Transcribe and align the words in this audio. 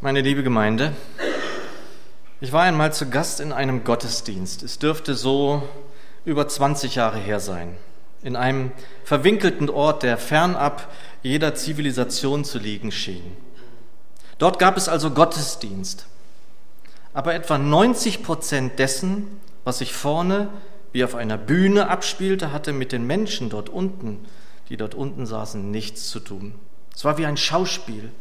Meine 0.00 0.20
liebe 0.20 0.44
Gemeinde, 0.44 0.92
ich 2.40 2.52
war 2.52 2.62
einmal 2.62 2.92
zu 2.92 3.10
Gast 3.10 3.40
in 3.40 3.52
einem 3.52 3.82
Gottesdienst. 3.82 4.62
Es 4.62 4.78
dürfte 4.78 5.16
so 5.16 5.64
über 6.24 6.46
20 6.46 6.94
Jahre 6.94 7.18
her 7.18 7.40
sein. 7.40 7.76
In 8.22 8.36
einem 8.36 8.70
verwinkelten 9.02 9.68
Ort, 9.68 10.04
der 10.04 10.16
fernab 10.16 10.88
jeder 11.24 11.56
Zivilisation 11.56 12.44
zu 12.44 12.60
liegen 12.60 12.92
schien. 12.92 13.36
Dort 14.38 14.60
gab 14.60 14.76
es 14.76 14.88
also 14.88 15.10
Gottesdienst. 15.10 16.06
Aber 17.12 17.34
etwa 17.34 17.58
90 17.58 18.22
Prozent 18.22 18.78
dessen, 18.78 19.40
was 19.64 19.78
sich 19.78 19.92
vorne 19.92 20.48
wie 20.92 21.02
auf 21.02 21.16
einer 21.16 21.38
Bühne 21.38 21.90
abspielte, 21.90 22.52
hatte 22.52 22.72
mit 22.72 22.92
den 22.92 23.04
Menschen 23.04 23.50
dort 23.50 23.68
unten, 23.68 24.24
die 24.68 24.76
dort 24.76 24.94
unten 24.94 25.26
saßen, 25.26 25.72
nichts 25.72 26.08
zu 26.08 26.20
tun. 26.20 26.54
Es 26.94 27.04
war 27.04 27.18
wie 27.18 27.26
ein 27.26 27.36
Schauspiel. 27.36 28.12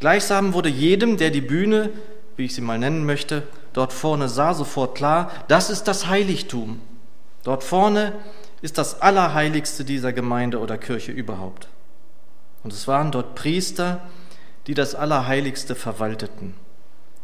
Gleichsam 0.00 0.52
wurde 0.52 0.68
jedem, 0.68 1.16
der 1.16 1.30
die 1.30 1.40
Bühne, 1.40 1.90
wie 2.36 2.44
ich 2.44 2.54
sie 2.54 2.60
mal 2.60 2.78
nennen 2.78 3.06
möchte, 3.06 3.44
dort 3.72 3.92
vorne 3.92 4.28
sah, 4.28 4.54
sofort 4.54 4.94
klar, 4.94 5.30
das 5.48 5.70
ist 5.70 5.84
das 5.84 6.06
Heiligtum. 6.06 6.80
Dort 7.44 7.64
vorne 7.64 8.12
ist 8.62 8.78
das 8.78 9.00
Allerheiligste 9.00 9.84
dieser 9.84 10.12
Gemeinde 10.12 10.60
oder 10.60 10.78
Kirche 10.78 11.12
überhaupt. 11.12 11.68
Und 12.62 12.72
es 12.72 12.88
waren 12.88 13.12
dort 13.12 13.34
Priester, 13.34 14.02
die 14.66 14.74
das 14.74 14.94
Allerheiligste 14.94 15.74
verwalteten, 15.74 16.54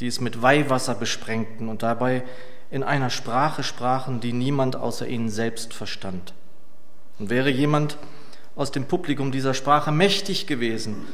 die 0.01 0.07
es 0.07 0.21
mit 0.21 0.41
Weihwasser 0.41 0.95
besprengten 0.95 1.69
und 1.69 1.83
dabei 1.83 2.23
in 2.71 2.83
einer 2.83 3.11
Sprache 3.11 3.63
sprachen, 3.63 4.21
die 4.21 4.33
niemand 4.33 4.77
außer 4.77 5.07
ihnen 5.07 5.29
selbst 5.29 5.75
verstand. 5.75 6.33
Und 7.19 7.29
wäre 7.29 7.51
jemand 7.51 7.99
aus 8.55 8.71
dem 8.71 8.85
Publikum 8.85 9.33
dieser 9.33 9.55
Sprache 9.55 9.93
mächtig 9.93 10.47
gewesen, 10.47 11.05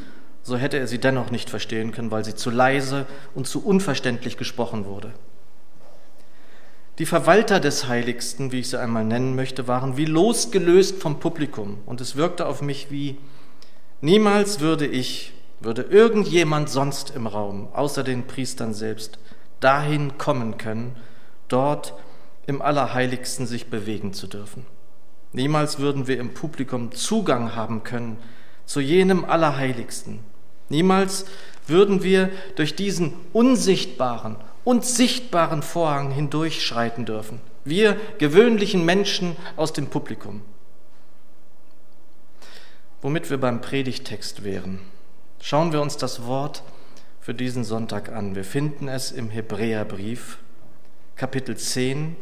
so 0.49 0.57
hätte 0.57 0.79
er 0.79 0.87
sie 0.87 0.99
dennoch 0.99 1.31
nicht 1.31 1.51
verstehen 1.51 1.93
können, 1.93 2.11
weil 2.11 2.25
sie 2.25 2.35
zu 2.35 2.51
leise 2.51 3.07
und 3.35 3.47
zu 3.47 3.65
unverständlich 3.65 4.37
gesprochen 4.37 4.87
wurde. 4.87 5.13
Die 6.99 7.07
Verwalter 7.07 7.61
des 7.61 7.87
Heiligsten, 7.87 8.51
wie 8.51 8.59
ich 8.59 8.71
sie 8.71 8.81
einmal 8.81 9.05
nennen 9.05 9.37
möchte, 9.37 9.69
waren 9.69 9.97
wie 9.97 10.07
losgelöst 10.07 11.01
vom 11.01 11.21
Publikum 11.21 11.79
und 11.87 12.01
es 12.01 12.17
wirkte 12.17 12.47
auf 12.47 12.61
mich 12.61 12.91
wie, 12.91 13.19
niemals 14.01 14.59
würde 14.59 14.87
ich, 14.87 15.33
würde 15.61 15.83
irgendjemand 15.83 16.69
sonst 16.71 17.15
im 17.15 17.29
Raum, 17.29 17.69
außer 17.73 18.03
den 18.03 18.27
Priestern 18.27 18.75
selbst, 18.75 19.19
dahin 19.61 20.19
kommen 20.19 20.59
können, 20.59 20.97
dort 21.47 21.95
im 22.47 22.63
Allerheiligsten 22.63 23.47
sich 23.47 23.69
bewegen 23.69 24.13
zu 24.13 24.27
dürfen. 24.27 24.67
Niemals 25.33 25.79
würden 25.79 26.09
wir 26.09 26.19
im 26.19 26.35
Publikum 26.35 26.91
Zugang 26.93 27.55
haben 27.55 27.85
können 27.85 28.17
zu 28.65 28.81
jenem 28.81 29.25
Allerheiligsten, 29.25 30.21
Niemals 30.69 31.25
würden 31.67 32.03
wir 32.03 32.31
durch 32.57 32.75
diesen 32.77 33.15
unsichtbaren 33.33 34.37
und 34.65 34.85
sichtbaren 34.85 35.63
Vorhang 35.63 36.11
hindurchschreiten 36.11 37.07
dürfen. 37.07 37.41
Wir 37.65 37.99
gewöhnlichen 38.19 38.85
Menschen 38.85 39.37
aus 39.57 39.73
dem 39.73 39.87
Publikum. 39.87 40.43
Womit 43.01 43.31
wir 43.31 43.39
beim 43.39 43.61
Predigtext 43.61 44.45
wären. 44.45 44.81
Schauen 45.41 45.73
wir 45.73 45.81
uns 45.81 45.97
das 45.97 46.25
Wort 46.25 46.63
für 47.21 47.35
diesen 47.35 47.63
Sonntag 47.63 48.11
an. 48.11 48.35
Wir 48.35 48.45
finden 48.45 48.89
es 48.89 49.13
im 49.13 49.31
Hebräerbrief, 49.31 50.39
Kapitel 51.15 51.57
10, 51.57 52.17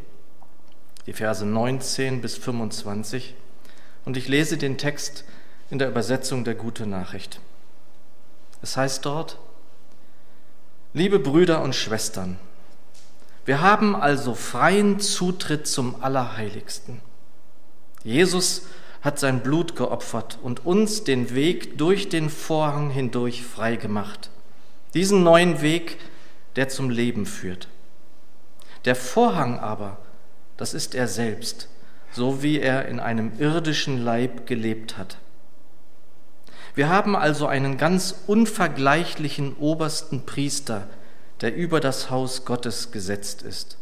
die 1.07 1.13
Verse 1.13 1.47
19 1.47 2.21
bis 2.21 2.37
25. 2.37 3.35
Und 4.05 4.17
ich 4.17 4.29
lese 4.29 4.57
den 4.57 4.79
Text 4.79 5.25
in 5.71 5.79
der 5.79 5.89
Übersetzung 5.89 6.45
der 6.45 6.55
Gute 6.55 6.87
Nachricht. 6.87 7.41
Es 8.67 8.77
heißt 8.77 9.07
dort, 9.07 9.39
liebe 10.93 11.21
Brüder 11.21 11.63
und 11.63 11.77
Schwestern, 11.77 12.37
wir 13.45 13.61
haben 13.61 13.95
also 13.95 14.35
freien 14.35 14.99
Zutritt 14.99 15.69
zum 15.69 16.03
Allerheiligsten. 16.03 17.01
Jesus 18.03 18.63
hat 19.03 19.21
sein 19.21 19.45
Blut 19.45 19.77
geopfert 19.77 20.41
und 20.43 20.67
uns 20.67 21.05
den 21.05 21.33
Weg 21.33 21.79
durch 21.79 22.09
den 22.09 22.29
Vorhang 22.29 22.91
hindurch 22.91 23.45
frei 23.45 23.77
gemacht. 23.77 24.31
Diesen 24.95 25.23
neuen 25.23 25.63
Weg, 25.63 25.99
der 26.57 26.69
zum 26.69 26.91
Leben 26.91 27.25
führt. 27.25 27.69
Der 28.85 28.97
Vorhang 28.97 29.61
aber, 29.61 29.99
das 30.57 30.75
ist 30.75 30.97
er 30.97 31.07
selbst, 31.07 31.69
so 32.11 32.43
wie 32.43 32.59
er 32.59 32.89
in 32.89 32.99
einem 32.99 33.31
irdischen 33.39 34.03
Leib 34.03 34.45
gelebt 34.49 34.99
hat. 34.99 35.19
Wir 36.77 36.91
haben 36.91 37.17
also 37.17 37.47
einen 37.47 37.79
ganz 37.79 38.15
unvergleichlichen 38.27 39.57
obersten 39.57 40.27
Priester, 40.27 40.87
der 41.41 41.57
über 41.57 41.81
das 41.81 42.11
Haus 42.11 42.45
Gottes 42.45 42.93
gesetzt 42.93 43.41
ist. 43.41 43.79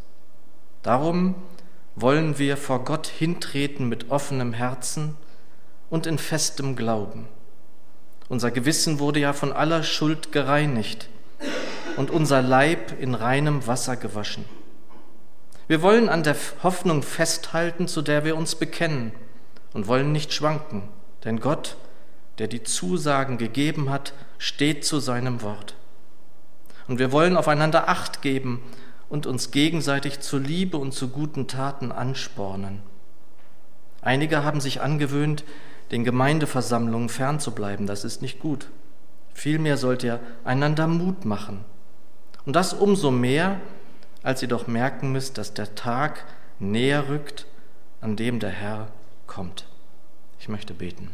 Darum 0.85 1.35
wollen 1.97 2.39
wir 2.39 2.57
vor 2.57 2.85
Gott 2.85 3.09
hintreten 3.09 3.89
mit 3.89 4.13
offenem 4.13 4.53
Herzen 4.53 5.17
und 5.91 6.07
in 6.07 6.19
festem 6.19 6.77
Glauben. 6.77 7.27
Unser 8.29 8.53
Gewissen 8.53 9.01
wurde 9.01 9.19
ja 9.19 9.33
von 9.33 9.53
aller 9.53 9.83
Schuld 9.83 10.31
gereinigt 10.31 11.09
und 11.97 12.13
unser 12.13 12.43
Leib 12.43 13.01
in 13.01 13.15
reinem 13.15 13.67
Wasser 13.67 13.97
gewaschen. 13.97 14.45
Wir 15.67 15.83
wollen 15.83 16.09
an 16.09 16.23
der 16.23 16.37
Hoffnung 16.63 17.03
festhalten, 17.03 17.89
zu 17.89 18.03
der 18.03 18.25
wir 18.25 18.37
uns 18.37 18.55
bekennen 18.55 19.11
und 19.73 19.89
wollen 19.89 20.13
nicht 20.13 20.33
schwanken, 20.33 20.85
denn 21.25 21.41
Gott 21.41 21.77
der 22.39 22.49
die 22.49 22.63
Zusagen 22.63 23.39
gegeben 23.39 23.91
hat, 23.91 24.13
steht 24.39 24.85
zu 24.85 24.99
seinem 24.99 25.43
Wort. 25.43 25.75
Und 26.89 26.99
wir 26.99 27.13
wollen 27.13 27.37
aufeinander 27.37 27.89
Acht 27.89 28.23
geben 28.23 28.63
und 29.09 29.27
uns 29.27 29.51
gegenseitig 29.51 30.21
zur 30.21 30.41
Liebe 30.41 30.77
und 30.77 30.93
zu 30.93 31.09
guten 31.09 31.47
Taten 31.47 31.93
anspornen. 31.93 32.83
Einige 34.03 34.45
haben 34.45 34.61
sich 34.61 34.81
angewöhnt, 34.81 35.45
den 35.91 36.05
Gemeindeversammlungen 36.05 37.09
fernzubleiben. 37.09 37.87
Das 37.87 38.05
ist 38.05 38.23
nicht 38.23 38.39
gut. 38.39 38.69
Vielmehr 39.33 39.77
sollt 39.77 40.03
ihr 40.03 40.21
einander 40.45 40.87
Mut 40.87 41.25
machen. 41.25 41.65
Und 42.45 42.55
das 42.57 42.73
umso 42.73 43.11
mehr, 43.11 43.61
als 44.23 44.43
ihr 44.43 44.49
doch 44.49 44.67
merken 44.67 45.13
müsst, 45.13 45.39
dass 45.39 45.55
der 45.55 45.75
Tag 45.75 46.25
näher 46.59 47.09
rückt, 47.09 47.47
an 48.01 48.17
dem 48.17 48.41
der 48.41 48.51
Herr 48.51 48.89
kommt. 49.27 49.67
Ich 50.39 50.49
möchte 50.49 50.75
beten. 50.75 51.11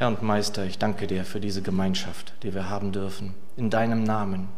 Herr 0.00 0.08
und 0.08 0.22
Meister, 0.22 0.64
ich 0.64 0.78
danke 0.78 1.06
dir 1.06 1.26
für 1.26 1.40
diese 1.40 1.60
Gemeinschaft, 1.60 2.32
die 2.42 2.54
wir 2.54 2.70
haben 2.70 2.90
dürfen, 2.90 3.34
in 3.58 3.68
deinem 3.68 4.02
Namen, 4.02 4.48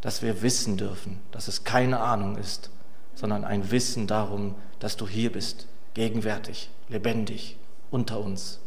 dass 0.00 0.22
wir 0.22 0.40
wissen 0.40 0.78
dürfen, 0.78 1.20
dass 1.30 1.46
es 1.46 1.64
keine 1.64 2.00
Ahnung 2.00 2.38
ist, 2.38 2.70
sondern 3.14 3.44
ein 3.44 3.70
Wissen 3.70 4.06
darum, 4.06 4.54
dass 4.78 4.96
du 4.96 5.06
hier 5.06 5.30
bist, 5.30 5.66
gegenwärtig, 5.92 6.70
lebendig, 6.88 7.58
unter 7.90 8.18
uns. 8.18 8.60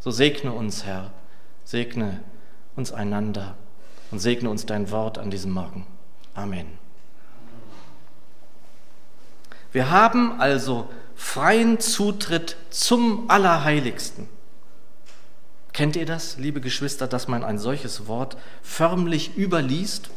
So 0.00 0.10
segne 0.10 0.50
uns, 0.50 0.84
Herr, 0.84 1.12
segne 1.64 2.20
uns 2.74 2.90
einander 2.90 3.54
und 4.10 4.18
segne 4.18 4.50
uns 4.50 4.66
dein 4.66 4.90
Wort 4.90 5.18
an 5.18 5.30
diesem 5.30 5.52
Morgen. 5.52 5.86
Amen. 6.34 6.66
Wir 9.70 9.92
haben 9.92 10.40
also 10.40 10.90
freien 11.14 11.78
Zutritt 11.78 12.56
zum 12.70 13.30
Allerheiligsten. 13.30 14.34
Kennt 15.74 15.96
ihr 15.96 16.06
das, 16.06 16.38
liebe 16.38 16.60
Geschwister, 16.60 17.08
dass 17.08 17.26
man 17.26 17.42
ein 17.42 17.58
solches 17.58 18.06
Wort 18.06 18.36
förmlich 18.62 19.36
überliest? 19.36 20.08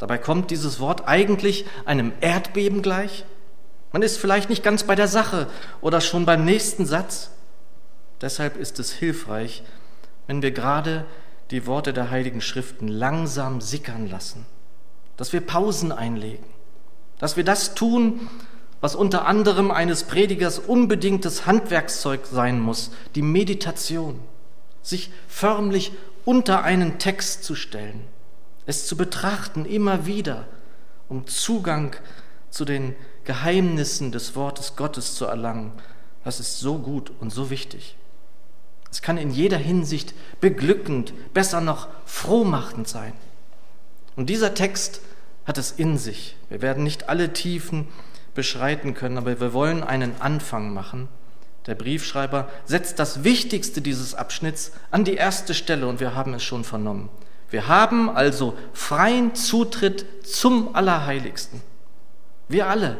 Dabei 0.00 0.18
kommt 0.18 0.50
dieses 0.50 0.80
Wort 0.80 1.06
eigentlich 1.06 1.66
einem 1.84 2.12
Erdbeben 2.20 2.82
gleich. 2.82 3.24
Man 3.92 4.02
ist 4.02 4.18
vielleicht 4.18 4.50
nicht 4.50 4.64
ganz 4.64 4.82
bei 4.82 4.96
der 4.96 5.06
Sache 5.06 5.46
oder 5.82 6.00
schon 6.00 6.26
beim 6.26 6.44
nächsten 6.44 6.84
Satz. 6.84 7.30
Deshalb 8.20 8.56
ist 8.56 8.80
es 8.80 8.90
hilfreich, 8.90 9.62
wenn 10.26 10.42
wir 10.42 10.50
gerade 10.50 11.04
die 11.52 11.64
Worte 11.68 11.92
der 11.92 12.10
Heiligen 12.10 12.40
Schriften 12.40 12.88
langsam 12.88 13.60
sickern 13.60 14.10
lassen, 14.10 14.46
dass 15.16 15.32
wir 15.32 15.42
Pausen 15.42 15.92
einlegen, 15.92 16.46
dass 17.20 17.36
wir 17.36 17.44
das 17.44 17.76
tun, 17.76 18.28
was 18.80 18.96
unter 18.96 19.26
anderem 19.26 19.70
eines 19.70 20.02
Predigers 20.02 20.58
unbedingtes 20.58 21.46
Handwerkszeug 21.46 22.26
sein 22.26 22.58
muss, 22.58 22.90
die 23.14 23.22
Meditation 23.22 24.18
sich 24.82 25.10
förmlich 25.28 25.92
unter 26.24 26.62
einen 26.62 26.98
Text 26.98 27.44
zu 27.44 27.54
stellen, 27.54 28.04
es 28.66 28.86
zu 28.86 28.96
betrachten 28.96 29.64
immer 29.64 30.06
wieder, 30.06 30.46
um 31.08 31.26
Zugang 31.26 31.96
zu 32.50 32.64
den 32.64 32.94
Geheimnissen 33.24 34.12
des 34.12 34.36
Wortes 34.36 34.76
Gottes 34.76 35.14
zu 35.14 35.24
erlangen. 35.24 35.72
Das 36.24 36.38
ist 36.38 36.60
so 36.60 36.78
gut 36.78 37.10
und 37.20 37.30
so 37.30 37.50
wichtig. 37.50 37.96
Es 38.90 39.02
kann 39.02 39.16
in 39.16 39.30
jeder 39.30 39.56
Hinsicht 39.56 40.14
beglückend, 40.40 41.12
besser 41.32 41.60
noch 41.60 41.88
frohmachend 42.04 42.86
sein. 42.86 43.14
Und 44.16 44.28
dieser 44.28 44.54
Text 44.54 45.00
hat 45.46 45.58
es 45.58 45.72
in 45.72 45.98
sich. 45.98 46.36
Wir 46.50 46.62
werden 46.62 46.84
nicht 46.84 47.08
alle 47.08 47.32
Tiefen 47.32 47.88
beschreiten 48.34 48.94
können, 48.94 49.18
aber 49.18 49.40
wir 49.40 49.52
wollen 49.52 49.82
einen 49.82 50.20
Anfang 50.20 50.72
machen 50.72 51.08
Der 51.66 51.74
Briefschreiber 51.74 52.48
setzt 52.64 52.98
das 52.98 53.24
Wichtigste 53.24 53.80
dieses 53.80 54.14
Abschnitts 54.14 54.72
an 54.90 55.04
die 55.04 55.14
erste 55.14 55.54
Stelle 55.54 55.86
und 55.86 56.00
wir 56.00 56.14
haben 56.14 56.34
es 56.34 56.42
schon 56.42 56.64
vernommen. 56.64 57.08
Wir 57.50 57.68
haben 57.68 58.10
also 58.10 58.54
freien 58.72 59.34
Zutritt 59.34 60.26
zum 60.26 60.74
Allerheiligsten. 60.74 61.60
Wir 62.48 62.66
alle, 62.66 62.96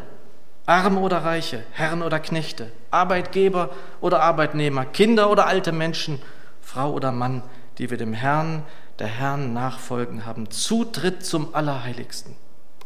Arme 0.67 1.01
oder 1.01 1.19
Reiche, 1.25 1.65
Herren 1.73 2.03
oder 2.03 2.21
Knechte, 2.21 2.71
Arbeitgeber 2.91 3.71
oder 4.01 4.23
Arbeitnehmer, 4.23 4.85
Kinder 4.85 5.31
oder 5.31 5.47
alte 5.47 5.73
Menschen, 5.73 6.21
Frau 6.61 6.93
oder 6.93 7.11
Mann, 7.11 7.43
die 7.79 7.91
wir 7.91 7.97
dem 7.97 8.13
Herrn, 8.13 8.63
der 8.99 9.09
Herrn 9.09 9.53
nachfolgen, 9.53 10.25
haben 10.25 10.51
Zutritt 10.51 11.25
zum 11.25 11.55
Allerheiligsten. 11.55 12.37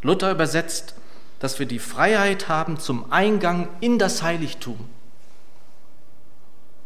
Luther 0.03 0.31
übersetzt, 0.31 0.95
dass 1.41 1.59
wir 1.59 1.67
die 1.67 1.79
Freiheit 1.79 2.49
haben 2.49 2.79
zum 2.79 3.13
Eingang 3.13 3.69
in 3.81 3.99
das 3.99 4.23
Heiligtum. 4.23 4.89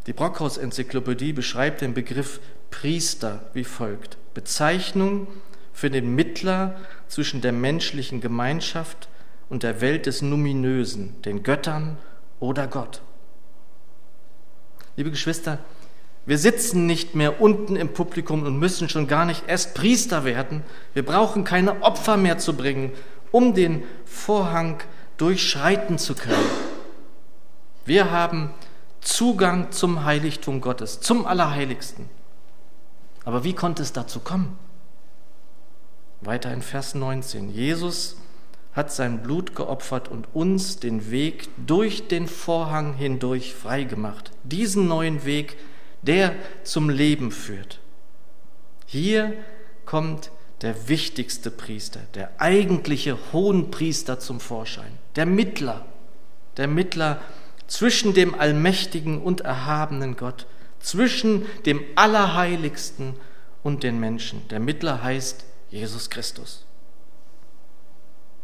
Die 0.06 0.12
Brockhaus-Enzyklopädie 0.12 1.32
beschreibt 1.32 1.82
den 1.82 1.94
Begriff 1.94 2.40
Priester 2.70 3.50
wie 3.52 3.64
folgt. 3.64 4.16
Bezeichnung 4.34 5.26
für 5.72 5.90
den 5.90 6.14
Mittler 6.14 6.76
zwischen 7.08 7.40
der 7.40 7.52
menschlichen 7.52 8.20
Gemeinschaft 8.20 9.08
und 9.48 9.62
der 9.62 9.80
Welt 9.80 10.06
des 10.06 10.22
Numinösen, 10.22 11.20
den 11.22 11.42
Göttern 11.42 11.98
oder 12.38 12.66
Gott. 12.66 13.02
Liebe 14.96 15.10
Geschwister, 15.10 15.58
wir 16.26 16.38
sitzen 16.38 16.86
nicht 16.86 17.14
mehr 17.14 17.40
unten 17.40 17.76
im 17.76 17.92
Publikum 17.92 18.44
und 18.44 18.58
müssen 18.58 18.88
schon 18.88 19.06
gar 19.06 19.24
nicht 19.24 19.44
erst 19.46 19.74
Priester 19.74 20.24
werden. 20.24 20.62
Wir 20.94 21.04
brauchen 21.04 21.44
keine 21.44 21.82
Opfer 21.82 22.16
mehr 22.16 22.38
zu 22.38 22.54
bringen, 22.54 22.92
um 23.32 23.54
den 23.54 23.82
Vorhang 24.04 24.80
durchschreiten 25.16 25.98
zu 25.98 26.14
können. 26.14 26.36
Wir 27.84 28.10
haben 28.10 28.50
Zugang 29.00 29.72
zum 29.72 30.04
Heiligtum 30.04 30.60
Gottes, 30.60 31.00
zum 31.00 31.26
Allerheiligsten. 31.26 32.08
Aber 33.24 33.44
wie 33.44 33.54
konnte 33.54 33.82
es 33.82 33.92
dazu 33.92 34.20
kommen? 34.20 34.58
Weiter 36.20 36.52
in 36.52 36.62
Vers 36.62 36.94
19. 36.94 37.50
Jesus 37.50 38.16
hat 38.72 38.92
sein 38.92 39.22
Blut 39.22 39.54
geopfert 39.54 40.08
und 40.08 40.28
uns 40.34 40.78
den 40.78 41.10
Weg 41.10 41.48
durch 41.66 42.08
den 42.08 42.28
Vorhang 42.28 42.94
hindurch 42.94 43.54
freigemacht. 43.54 44.30
Diesen 44.44 44.86
neuen 44.86 45.24
Weg, 45.24 45.56
der 46.02 46.34
zum 46.62 46.88
Leben 46.88 47.32
führt. 47.32 47.80
Hier 48.86 49.34
kommt 49.86 50.30
der 50.62 50.88
wichtigste 50.88 51.50
Priester, 51.50 52.00
der 52.14 52.30
eigentliche 52.38 53.16
Hohenpriester 53.32 54.18
zum 54.18 54.40
Vorschein, 54.40 54.92
der 55.16 55.26
Mittler, 55.26 55.84
der 56.56 56.68
Mittler 56.68 57.20
zwischen 57.70 58.14
dem 58.14 58.34
allmächtigen 58.34 59.22
und 59.22 59.42
erhabenen 59.42 60.16
Gott, 60.16 60.46
zwischen 60.80 61.46
dem 61.66 61.80
Allerheiligsten 61.94 63.14
und 63.62 63.84
den 63.84 64.00
Menschen. 64.00 64.46
Der 64.48 64.58
Mittler 64.58 65.02
heißt 65.02 65.44
Jesus 65.70 66.10
Christus. 66.10 66.66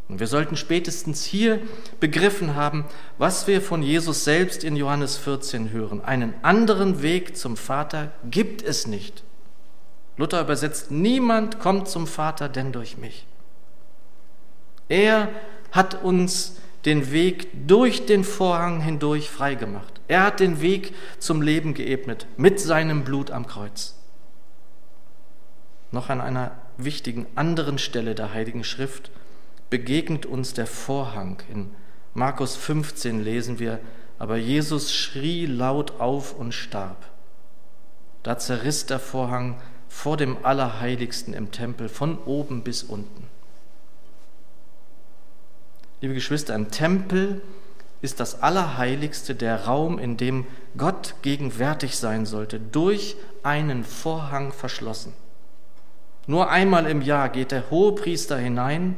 Und 0.08 0.20
wir 0.20 0.28
sollten 0.28 0.56
spätestens 0.56 1.24
hier 1.24 1.60
begriffen 1.98 2.54
haben, 2.54 2.84
was 3.18 3.48
wir 3.48 3.60
von 3.60 3.82
Jesus 3.82 4.22
selbst 4.22 4.62
in 4.62 4.76
Johannes 4.76 5.16
14 5.16 5.72
hören. 5.72 6.00
Einen 6.00 6.32
anderen 6.42 7.02
Weg 7.02 7.36
zum 7.36 7.56
Vater 7.56 8.12
gibt 8.30 8.62
es 8.62 8.86
nicht. 8.86 9.24
Luther 10.16 10.40
übersetzt, 10.40 10.92
niemand 10.92 11.58
kommt 11.58 11.88
zum 11.88 12.06
Vater 12.06 12.48
denn 12.48 12.70
durch 12.70 12.96
mich. 12.96 13.26
Er 14.88 15.28
hat 15.72 16.04
uns 16.04 16.58
den 16.86 17.10
Weg 17.10 17.48
durch 17.66 18.06
den 18.06 18.22
Vorhang 18.22 18.80
hindurch 18.80 19.28
freigemacht. 19.28 20.00
Er 20.06 20.22
hat 20.22 20.38
den 20.38 20.60
Weg 20.60 20.94
zum 21.18 21.42
Leben 21.42 21.74
geebnet 21.74 22.26
mit 22.36 22.60
seinem 22.60 23.02
Blut 23.02 23.32
am 23.32 23.46
Kreuz. 23.46 23.96
Noch 25.90 26.08
an 26.08 26.20
einer 26.20 26.52
wichtigen 26.78 27.26
anderen 27.34 27.78
Stelle 27.78 28.14
der 28.14 28.32
Heiligen 28.32 28.62
Schrift 28.62 29.10
begegnet 29.68 30.26
uns 30.26 30.54
der 30.54 30.66
Vorhang. 30.66 31.42
In 31.52 31.72
Markus 32.14 32.54
15 32.54 33.22
lesen 33.22 33.58
wir, 33.58 33.80
aber 34.18 34.36
Jesus 34.36 34.94
schrie 34.94 35.46
laut 35.46 36.00
auf 36.00 36.34
und 36.38 36.52
starb. 36.52 37.08
Da 38.22 38.38
zerriss 38.38 38.86
der 38.86 39.00
Vorhang 39.00 39.60
vor 39.88 40.16
dem 40.16 40.44
Allerheiligsten 40.44 41.34
im 41.34 41.50
Tempel 41.50 41.88
von 41.88 42.18
oben 42.24 42.62
bis 42.62 42.84
unten. 42.84 43.25
Liebe 46.02 46.12
Geschwister, 46.12 46.54
ein 46.54 46.70
Tempel 46.70 47.40
ist 48.02 48.20
das 48.20 48.42
Allerheiligste, 48.42 49.34
der 49.34 49.64
Raum, 49.64 49.98
in 49.98 50.18
dem 50.18 50.46
Gott 50.76 51.14
gegenwärtig 51.22 51.96
sein 51.96 52.26
sollte, 52.26 52.60
durch 52.60 53.16
einen 53.42 53.82
Vorhang 53.82 54.52
verschlossen. 54.52 55.14
Nur 56.26 56.50
einmal 56.50 56.86
im 56.86 57.00
Jahr 57.00 57.30
geht 57.30 57.50
der 57.50 57.70
Hohepriester 57.70 58.36
hinein 58.36 58.96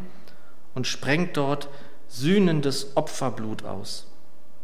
und 0.75 0.89
sprengt 0.89 1.37
dort 1.37 1.69
sühnendes 2.09 2.97
Opferblut 2.97 3.65
aus. 3.65 4.09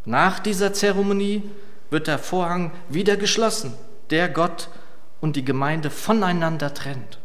Nach 0.05 0.41
dieser 0.41 0.73
Zeremonie 0.73 1.43
wird 1.91 2.09
der 2.09 2.19
Vorhang 2.19 2.73
wieder 2.89 3.17
geschlossen, 3.17 3.75
der 4.11 4.29
Gott 4.29 4.71
und 5.21 5.37
die 5.37 5.45
Gemeinde 5.45 5.89
voneinander 5.89 6.75
trennt. 6.75 7.21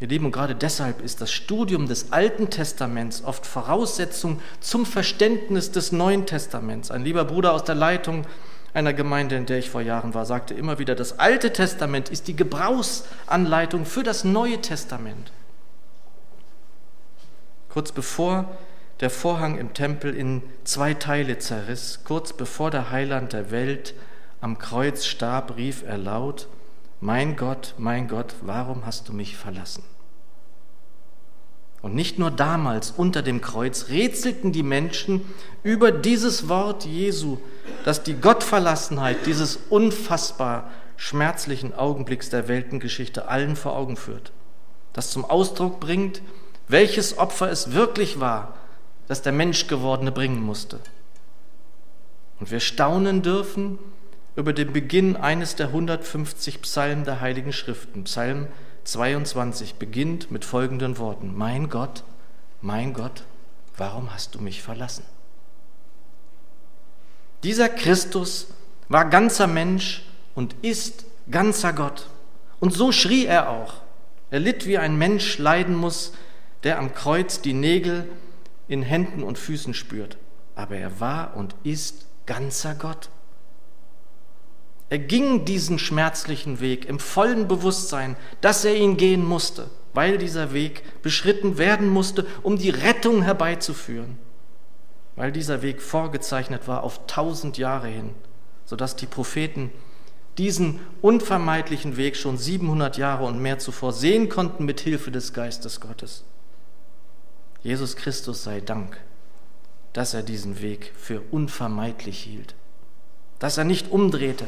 Ihr 0.00 0.08
Lieben, 0.08 0.24
und 0.24 0.32
gerade 0.32 0.54
deshalb 0.54 1.02
ist 1.02 1.20
das 1.20 1.30
Studium 1.30 1.86
des 1.86 2.10
Alten 2.10 2.48
Testaments 2.48 3.22
oft 3.22 3.44
Voraussetzung 3.44 4.40
zum 4.60 4.86
Verständnis 4.86 5.72
des 5.72 5.92
Neuen 5.92 6.24
Testaments. 6.24 6.90
Ein 6.90 7.04
lieber 7.04 7.26
Bruder 7.26 7.52
aus 7.52 7.64
der 7.64 7.74
Leitung 7.74 8.24
einer 8.72 8.94
Gemeinde, 8.94 9.36
in 9.36 9.44
der 9.44 9.58
ich 9.58 9.68
vor 9.68 9.82
Jahren 9.82 10.14
war, 10.14 10.24
sagte 10.24 10.54
immer 10.54 10.78
wieder, 10.78 10.94
das 10.94 11.18
Alte 11.18 11.52
Testament 11.52 12.08
ist 12.08 12.28
die 12.28 12.36
Gebrauchsanleitung 12.36 13.84
für 13.84 14.02
das 14.02 14.24
Neue 14.24 14.62
Testament. 14.62 15.32
Kurz 17.68 17.92
bevor 17.92 18.56
der 19.00 19.10
Vorhang 19.10 19.58
im 19.58 19.74
Tempel 19.74 20.14
in 20.14 20.42
zwei 20.64 20.94
Teile 20.94 21.38
zerriss, 21.38 22.00
kurz 22.04 22.32
bevor 22.32 22.70
der 22.70 22.90
Heiland 22.90 23.34
der 23.34 23.50
Welt 23.50 23.94
am 24.40 24.56
Kreuz 24.58 25.04
starb, 25.04 25.56
rief 25.56 25.82
er 25.82 25.98
laut, 25.98 26.48
mein 27.00 27.36
Gott, 27.36 27.74
mein 27.78 28.08
Gott, 28.08 28.34
warum 28.42 28.86
hast 28.86 29.08
du 29.08 29.12
mich 29.12 29.36
verlassen? 29.36 29.82
Und 31.82 31.94
nicht 31.94 32.18
nur 32.18 32.30
damals 32.30 32.90
unter 32.90 33.22
dem 33.22 33.40
Kreuz 33.40 33.88
rätselten 33.88 34.52
die 34.52 34.62
Menschen 34.62 35.22
über 35.62 35.92
dieses 35.92 36.48
Wort 36.48 36.84
Jesu, 36.84 37.38
das 37.84 38.02
die 38.02 38.14
Gottverlassenheit 38.14 39.24
dieses 39.24 39.56
unfassbar 39.70 40.70
schmerzlichen 40.96 41.72
Augenblicks 41.72 42.28
der 42.28 42.48
Weltengeschichte 42.48 43.28
allen 43.28 43.56
vor 43.56 43.74
Augen 43.74 43.96
führt, 43.96 44.32
das 44.92 45.10
zum 45.10 45.24
Ausdruck 45.24 45.80
bringt, 45.80 46.20
welches 46.68 47.16
Opfer 47.16 47.50
es 47.50 47.72
wirklich 47.72 48.20
war, 48.20 48.54
das 49.08 49.22
der 49.22 49.32
Menschgewordene 49.32 50.12
bringen 50.12 50.42
musste. 50.42 50.78
Und 52.38 52.50
wir 52.50 52.60
staunen 52.60 53.22
dürfen, 53.22 53.78
über 54.40 54.54
den 54.54 54.72
Beginn 54.72 55.16
eines 55.16 55.54
der 55.54 55.66
150 55.66 56.62
Psalmen 56.62 57.04
der 57.04 57.20
Heiligen 57.20 57.52
Schriften. 57.52 58.04
Psalm 58.04 58.46
22 58.84 59.74
beginnt 59.74 60.30
mit 60.30 60.46
folgenden 60.46 60.96
Worten. 60.96 61.36
Mein 61.36 61.68
Gott, 61.68 62.04
mein 62.62 62.94
Gott, 62.94 63.24
warum 63.76 64.14
hast 64.14 64.34
du 64.34 64.40
mich 64.40 64.62
verlassen? 64.62 65.04
Dieser 67.42 67.68
Christus 67.68 68.46
war 68.88 69.10
ganzer 69.10 69.46
Mensch 69.46 70.06
und 70.34 70.56
ist 70.62 71.04
ganzer 71.30 71.74
Gott. 71.74 72.08
Und 72.60 72.72
so 72.72 72.92
schrie 72.92 73.26
er 73.26 73.50
auch. 73.50 73.74
Er 74.30 74.40
litt, 74.40 74.64
wie 74.64 74.78
ein 74.78 74.96
Mensch 74.96 75.36
leiden 75.36 75.74
muss, 75.74 76.14
der 76.62 76.78
am 76.78 76.94
Kreuz 76.94 77.42
die 77.42 77.52
Nägel 77.52 78.08
in 78.68 78.80
Händen 78.80 79.22
und 79.22 79.38
Füßen 79.38 79.74
spürt. 79.74 80.16
Aber 80.54 80.76
er 80.76 80.98
war 80.98 81.36
und 81.36 81.54
ist 81.62 82.06
ganzer 82.24 82.74
Gott. 82.74 83.10
Er 84.90 84.98
ging 84.98 85.44
diesen 85.44 85.78
schmerzlichen 85.78 86.58
Weg 86.58 86.84
im 86.84 86.98
vollen 86.98 87.46
Bewusstsein, 87.46 88.16
dass 88.40 88.64
er 88.64 88.74
ihn 88.74 88.96
gehen 88.96 89.24
musste, 89.24 89.70
weil 89.94 90.18
dieser 90.18 90.52
Weg 90.52 90.82
beschritten 91.00 91.58
werden 91.58 91.88
musste, 91.88 92.26
um 92.42 92.58
die 92.58 92.70
Rettung 92.70 93.22
herbeizuführen, 93.22 94.18
weil 95.14 95.30
dieser 95.30 95.62
Weg 95.62 95.80
vorgezeichnet 95.80 96.66
war 96.66 96.82
auf 96.82 97.06
tausend 97.06 97.56
Jahre 97.56 97.86
hin, 97.86 98.10
sodass 98.64 98.96
die 98.96 99.06
Propheten 99.06 99.70
diesen 100.38 100.80
unvermeidlichen 101.02 101.96
Weg 101.96 102.16
schon 102.16 102.36
700 102.36 102.96
Jahre 102.96 103.26
und 103.26 103.40
mehr 103.40 103.60
zuvor 103.60 103.92
sehen 103.92 104.28
konnten 104.28 104.64
mit 104.64 104.80
Hilfe 104.80 105.12
des 105.12 105.32
Geistes 105.32 105.80
Gottes. 105.80 106.24
Jesus 107.62 107.94
Christus 107.94 108.42
sei 108.42 108.60
Dank, 108.60 109.00
dass 109.92 110.14
er 110.14 110.24
diesen 110.24 110.60
Weg 110.60 110.92
für 110.96 111.20
unvermeidlich 111.30 112.18
hielt, 112.18 112.56
dass 113.38 113.56
er 113.56 113.64
nicht 113.64 113.92
umdrehte, 113.92 114.46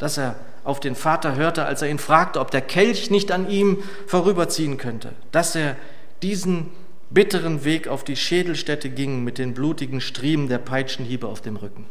dass 0.00 0.16
er 0.16 0.34
auf 0.64 0.80
den 0.80 0.94
Vater 0.94 1.36
hörte, 1.36 1.66
als 1.66 1.82
er 1.82 1.90
ihn 1.90 1.98
fragte, 1.98 2.40
ob 2.40 2.50
der 2.50 2.62
Kelch 2.62 3.10
nicht 3.10 3.30
an 3.30 3.48
ihm 3.48 3.82
vorüberziehen 4.06 4.78
könnte, 4.78 5.12
dass 5.30 5.54
er 5.54 5.76
diesen 6.22 6.70
bitteren 7.10 7.64
Weg 7.64 7.86
auf 7.86 8.02
die 8.02 8.16
Schädelstätte 8.16 8.88
gingen 8.88 9.24
mit 9.24 9.36
den 9.36 9.52
blutigen 9.52 10.00
Striemen 10.00 10.48
der 10.48 10.58
Peitschenhiebe 10.58 11.26
auf 11.26 11.42
dem 11.42 11.56
Rücken. 11.56 11.84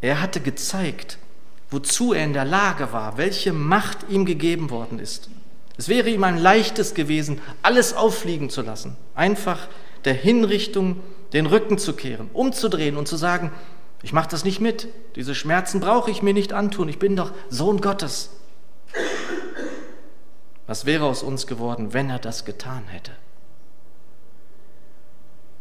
Er 0.00 0.20
hatte 0.20 0.40
gezeigt, 0.40 1.18
wozu 1.70 2.12
er 2.12 2.24
in 2.24 2.32
der 2.32 2.44
Lage 2.44 2.92
war, 2.92 3.16
welche 3.16 3.52
Macht 3.52 3.98
ihm 4.08 4.24
gegeben 4.24 4.70
worden 4.70 4.98
ist. 4.98 5.30
Es 5.76 5.88
wäre 5.88 6.08
ihm 6.10 6.24
ein 6.24 6.38
leichtes 6.38 6.94
gewesen, 6.94 7.40
alles 7.62 7.94
auffliegen 7.94 8.50
zu 8.50 8.62
lassen, 8.62 8.96
einfach 9.14 9.68
der 10.04 10.14
Hinrichtung 10.14 10.98
den 11.32 11.46
Rücken 11.46 11.78
zu 11.78 11.92
kehren, 11.92 12.30
umzudrehen 12.32 12.96
und 12.96 13.06
zu 13.06 13.16
sagen, 13.16 13.52
ich 14.02 14.12
mache 14.12 14.28
das 14.28 14.44
nicht 14.44 14.60
mit, 14.60 14.88
diese 15.16 15.34
Schmerzen 15.34 15.80
brauche 15.80 16.10
ich 16.10 16.22
mir 16.22 16.32
nicht 16.32 16.52
antun, 16.52 16.88
ich 16.88 16.98
bin 16.98 17.16
doch 17.16 17.32
Sohn 17.48 17.80
Gottes. 17.80 18.30
Was 20.66 20.84
wäre 20.84 21.06
aus 21.06 21.22
uns 21.22 21.46
geworden, 21.46 21.92
wenn 21.94 22.10
er 22.10 22.18
das 22.18 22.44
getan 22.44 22.84
hätte? 22.88 23.12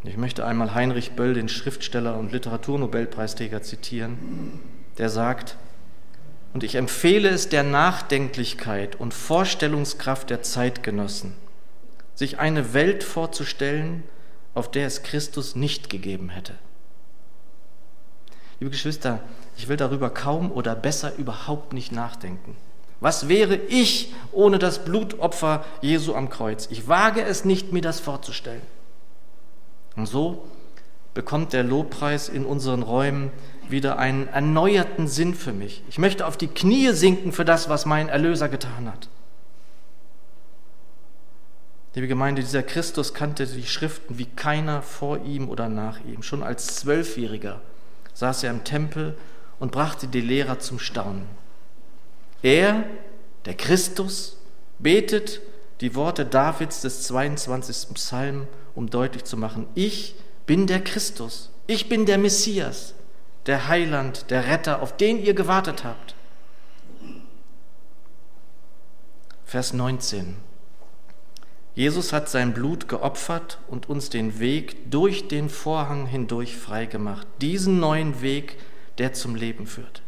Ich 0.03 0.17
möchte 0.17 0.46
einmal 0.46 0.74
Heinrich 0.74 1.12
Böll, 1.12 1.34
den 1.34 1.50
Schriftsteller 1.50 2.17
und 2.17 2.32
Literaturnobelpreisträger, 2.32 3.62
zitieren, 3.62 4.60
der 4.98 5.10
sagt, 5.10 5.58
und 6.53 6.63
ich 6.63 6.75
empfehle 6.75 7.29
es 7.29 7.50
der 7.50 7.63
Nachdenklichkeit 7.63 8.96
und 8.96 9.13
Vorstellungskraft 9.13 10.29
der 10.29 10.44
Zeitgenossen, 10.44 11.34
sich 12.15 12.39
eine 12.39 12.74
Welt 12.74 13.03
vorzustellen, 13.03 14.03
auf 14.53 14.72
der 14.72 14.88
es 14.88 15.03
Christus 15.03 15.56
nicht 15.56 15.89
gegeben 15.89 16.29
hätte. 16.29 16.53
Liebe 18.59 18.71
Geschwister, 18.71 19.19
ich 19.55 19.67
will 19.67 19.77
darüber 19.77 20.09
kaum 20.09 20.51
oder 20.51 20.75
besser 20.75 21.15
überhaupt 21.17 21.73
nicht 21.73 21.91
nachdenken. 21.91 22.55
Was 22.99 23.27
wäre 23.27 23.55
ich 23.55 24.13
ohne 24.31 24.57
das 24.57 24.83
Blutopfer 24.83 25.63
Jesu 25.81 26.15
am 26.15 26.29
Kreuz? 26.29 26.67
Ich 26.71 26.87
wage 26.87 27.21
es 27.21 27.45
nicht, 27.45 27.71
mir 27.71 27.81
das 27.81 27.99
vorzustellen. 27.99 28.61
Und 29.95 30.07
so 30.07 30.47
bekommt 31.13 31.53
der 31.53 31.63
Lobpreis 31.63 32.29
in 32.29 32.45
unseren 32.45 32.81
Räumen 32.81 33.31
wieder 33.69 33.99
einen 33.99 34.27
erneuerten 34.27 35.07
Sinn 35.07 35.35
für 35.35 35.53
mich. 35.53 35.83
Ich 35.89 35.99
möchte 35.99 36.25
auf 36.25 36.37
die 36.37 36.47
Knie 36.47 36.91
sinken 36.93 37.33
für 37.33 37.45
das, 37.45 37.69
was 37.69 37.85
mein 37.85 38.09
Erlöser 38.09 38.49
getan 38.49 38.87
hat. 38.91 39.09
Liebe 41.93 42.07
Gemeinde, 42.07 42.41
dieser 42.43 42.61
Christus 42.61 43.15
kannte 43.15 43.47
die 43.47 43.65
Schriften 43.65 44.19
wie 44.19 44.25
keiner 44.27 44.83
vor 44.83 45.23
ihm 45.25 45.49
oder 45.49 45.67
nach 45.67 45.99
ihm. 46.05 46.21
Schon 46.21 46.43
als 46.43 46.75
Zwölfjähriger 46.75 47.59
saß 48.17 48.43
er 48.43 48.50
im 48.50 48.63
Tempel 48.63 49.15
und 49.59 49.71
brachte 49.71 50.07
die 50.07 50.21
Lehrer 50.21 50.57
zum 50.57 50.79
Staunen. 50.79 51.27
Er, 52.41 52.83
der 53.45 53.53
Christus, 53.53 54.38
betet 54.79 55.39
die 55.81 55.93
Worte 55.93 56.25
Davids 56.25 56.81
des 56.81 57.03
22. 57.03 57.93
Psalm, 57.93 58.47
um 58.74 58.89
deutlich 58.89 59.24
zu 59.24 59.38
machen, 59.38 59.67
ich 59.75 60.15
bin 60.47 60.65
der 60.65 60.83
Christus, 60.83 61.51
ich 61.67 61.89
bin 61.89 62.07
der 62.07 62.17
Messias, 62.17 62.95
der 63.45 63.67
Heiland, 63.67 64.31
der 64.31 64.47
Retter, 64.47 64.81
auf 64.81 64.97
den 64.97 65.24
ihr 65.24 65.36
gewartet 65.36 65.83
habt. 65.83 66.15
Vers 69.45 69.74
19. 69.74 70.46
Jesus 71.77 72.12
hat 72.12 72.27
sein 72.27 72.55
Blut 72.55 72.89
geopfert 72.89 73.60
und 73.67 73.88
uns 73.88 74.10
den 74.10 74.39
Weg 74.39 74.89
durch 74.89 75.27
den 75.27 75.48
Vorhang 75.48 76.07
hindurch 76.07 76.57
freigemacht. 76.57 77.27
Diesen 77.39 77.79
neuen 77.79 78.24
Weg, 78.24 78.57
der 78.98 79.13
zum 79.13 79.36
Leben 79.36 79.67
führt. 79.67 80.01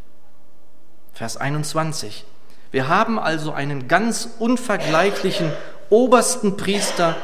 Vers 1.13 1.37
21. 1.37 2.25
Wir 2.71 2.87
haben 2.87 3.19
also 3.19 3.51
einen 3.51 3.87
ganz 3.87 4.29
unvergleichlichen 4.39 5.51
obersten 5.91 6.57
Priester, 6.57 7.15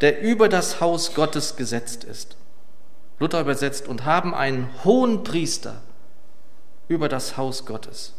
der 0.00 0.22
über 0.22 0.48
das 0.48 0.80
Haus 0.80 1.16
Gottes 1.16 1.56
gesetzt 1.56 2.04
ist. 2.04 2.36
Luther 3.18 3.40
übersetzt, 3.40 3.88
und 3.88 4.04
haben 4.04 4.32
einen 4.32 4.68
hohen 4.84 5.24
Priester 5.24 5.82
über 6.86 7.08
das 7.08 7.36
Haus 7.36 7.66
Gottes. 7.66 8.14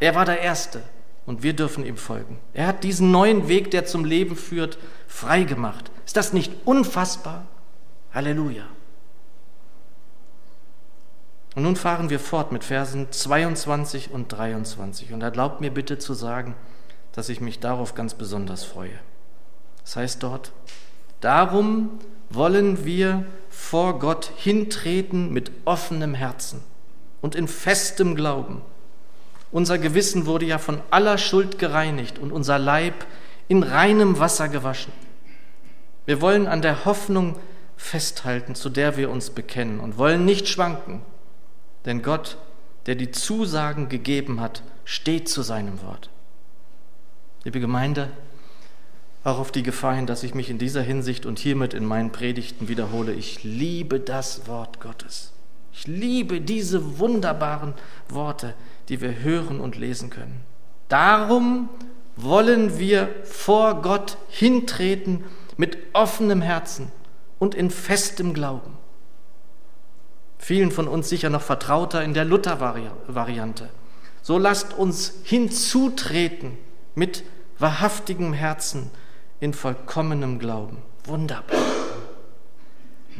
Er 0.00 0.14
war 0.14 0.26
der 0.26 0.40
Erste 0.40 0.82
und 1.28 1.42
wir 1.42 1.52
dürfen 1.52 1.84
ihm 1.84 1.98
folgen. 1.98 2.38
Er 2.54 2.66
hat 2.66 2.84
diesen 2.84 3.10
neuen 3.10 3.48
Weg, 3.48 3.70
der 3.70 3.84
zum 3.84 4.06
Leben 4.06 4.34
führt, 4.34 4.78
freigemacht. 5.08 5.90
Ist 6.06 6.16
das 6.16 6.32
nicht 6.32 6.52
unfassbar? 6.64 7.46
Halleluja. 8.14 8.64
Und 11.56 11.64
nun 11.64 11.74
fahren 11.74 12.08
wir 12.08 12.20
fort 12.20 12.52
mit 12.52 12.62
Versen 12.62 13.10
22 13.10 14.12
und 14.12 14.28
23. 14.28 15.12
Und 15.12 15.22
erlaubt 15.22 15.60
mir 15.60 15.72
bitte 15.72 15.98
zu 15.98 16.14
sagen, 16.14 16.54
dass 17.12 17.28
ich 17.28 17.40
mich 17.40 17.58
darauf 17.58 17.96
ganz 17.96 18.14
besonders 18.14 18.62
freue. 18.62 19.00
Das 19.82 19.96
heißt 19.96 20.22
dort, 20.22 20.52
darum 21.20 21.98
wollen 22.30 22.84
wir 22.84 23.24
vor 23.48 23.98
Gott 23.98 24.30
hintreten 24.36 25.32
mit 25.32 25.50
offenem 25.64 26.14
Herzen 26.14 26.62
und 27.22 27.34
in 27.34 27.48
festem 27.48 28.14
Glauben. 28.14 28.62
Unser 29.50 29.78
Gewissen 29.78 30.26
wurde 30.26 30.44
ja 30.44 30.58
von 30.58 30.80
aller 30.90 31.18
Schuld 31.18 31.58
gereinigt 31.58 32.18
und 32.18 32.32
unser 32.32 32.58
Leib 32.58 33.06
in 33.48 33.62
reinem 33.62 34.18
Wasser 34.18 34.48
gewaschen. 34.48 34.92
Wir 36.06 36.20
wollen 36.20 36.46
an 36.46 36.62
der 36.62 36.84
Hoffnung 36.84 37.36
festhalten, 37.76 38.54
zu 38.54 38.70
der 38.70 38.96
wir 38.96 39.10
uns 39.10 39.30
bekennen 39.30 39.80
und 39.80 39.98
wollen 39.98 40.24
nicht 40.24 40.48
schwanken, 40.48 41.02
denn 41.84 42.02
Gott, 42.02 42.36
der 42.86 42.94
die 42.94 43.10
Zusagen 43.10 43.88
gegeben 43.88 44.40
hat, 44.40 44.62
steht 44.84 45.28
zu 45.28 45.42
seinem 45.42 45.82
Wort. 45.82 46.10
Liebe 47.44 47.60
Gemeinde, 47.60 48.10
auch 49.24 49.38
auf 49.38 49.52
die 49.52 49.62
Gefahr 49.62 49.94
hin, 49.94 50.06
dass 50.06 50.22
ich 50.22 50.34
mich 50.34 50.50
in 50.50 50.58
dieser 50.58 50.82
Hinsicht 50.82 51.26
und 51.26 51.38
hiermit 51.38 51.74
in 51.74 51.84
meinen 51.84 52.12
Predigten 52.12 52.68
wiederhole. 52.68 53.12
Ich 53.12 53.44
liebe 53.44 54.00
das 54.00 54.46
Wort 54.46 54.80
Gottes. 54.80 55.32
Ich 55.72 55.86
liebe 55.86 56.40
diese 56.40 56.98
wunderbaren 56.98 57.74
Worte, 58.08 58.54
die 58.88 59.00
wir 59.00 59.20
hören 59.20 59.60
und 59.60 59.76
lesen 59.76 60.10
können. 60.10 60.40
Darum 60.88 61.68
wollen 62.22 62.78
wir 62.78 63.14
vor 63.24 63.80
Gott 63.82 64.18
hintreten 64.28 65.24
mit 65.56 65.78
offenem 65.92 66.42
Herzen 66.42 66.90
und 67.38 67.54
in 67.54 67.70
festem 67.70 68.34
Glauben. 68.34 68.76
Vielen 70.38 70.70
von 70.70 70.88
uns 70.88 71.08
sicher 71.08 71.30
noch 71.30 71.42
vertrauter 71.42 72.02
in 72.02 72.14
der 72.14 72.24
Luther-Variante. 72.24 73.68
So 74.22 74.38
lasst 74.38 74.72
uns 74.72 75.14
hinzutreten 75.24 76.58
mit 76.94 77.24
wahrhaftigem 77.58 78.32
Herzen 78.32 78.90
in 79.40 79.54
vollkommenem 79.54 80.38
Glauben. 80.38 80.78
Wunderbar. 81.04 81.56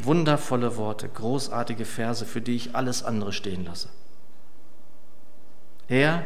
Wundervolle 0.02 0.76
Worte, 0.76 1.08
großartige 1.08 1.84
Verse, 1.84 2.24
für 2.24 2.40
die 2.40 2.54
ich 2.54 2.76
alles 2.76 3.02
andere 3.04 3.32
stehen 3.32 3.64
lasse. 3.64 3.88
Er, 5.88 6.24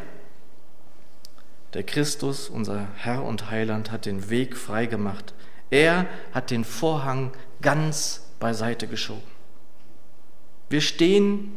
der 1.74 1.82
Christus, 1.82 2.48
unser 2.48 2.88
Herr 2.96 3.24
und 3.24 3.50
Heiland, 3.50 3.90
hat 3.90 4.06
den 4.06 4.28
Weg 4.28 4.56
freigemacht. 4.56 5.34
Er 5.70 6.06
hat 6.32 6.50
den 6.50 6.64
Vorhang 6.64 7.32
ganz 7.62 8.26
beiseite 8.38 8.86
geschoben. 8.86 9.22
Wir 10.68 10.80
stehen 10.80 11.52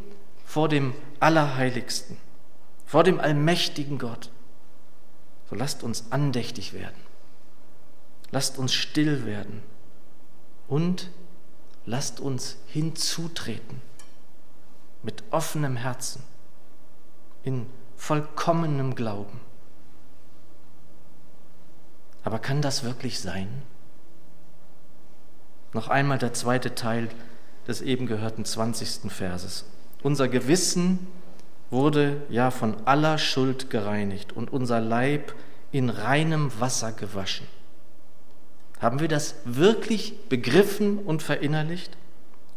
vor 0.46 0.70
dem 0.70 0.94
Allerheiligsten, 1.20 2.18
vor 2.86 3.04
dem 3.04 3.20
allmächtigen 3.20 3.98
Gott. 3.98 4.30
So 5.50 5.56
lasst 5.56 5.84
uns 5.84 6.12
andächtig 6.12 6.74
werden. 6.74 7.02
Lasst 8.32 8.58
uns 8.58 8.74
still 8.74 9.26
werden 9.26 9.64
und 10.68 11.10
lasst 11.86 12.20
uns 12.20 12.58
hinzutreten 12.68 13.82
mit 15.04 15.24
offenem 15.30 15.76
Herzen, 15.76 16.24
in 17.44 17.68
vollkommenem 17.96 18.96
Glauben. 18.96 19.40
Aber 22.26 22.40
kann 22.40 22.62
das 22.62 22.84
wirklich 22.84 23.20
sein? 23.20 23.48
Noch 25.74 25.88
einmal 25.88 26.18
der 26.18 26.34
zweite 26.34 26.76
Teil 26.76 27.08
des 27.68 27.82
eben 27.82 28.08
gehörten 28.08 28.44
20. 28.44 29.12
Verses. 29.12 29.66
Unser 30.04 30.28
Gewissen 30.28 31.08
wurde 31.70 32.22
ja 32.30 32.52
von 32.52 32.76
aller 32.86 33.18
Schuld 33.18 33.70
gereinigt 33.70 34.34
und 34.34 34.52
unser 34.52 34.82
Leib 34.82 35.34
in 35.72 35.90
reinem 35.90 36.52
Wasser 36.60 36.92
gewaschen. 36.92 37.48
Haben 38.82 39.00
wir 39.00 39.08
das 39.08 39.36
wirklich 39.46 40.28
begriffen 40.28 40.98
und 40.98 41.22
verinnerlicht? 41.22 41.96